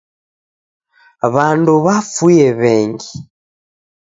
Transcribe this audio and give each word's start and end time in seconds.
W'andu 1.33 1.75
w'afue 1.85 2.43
w'engi. 2.61 3.11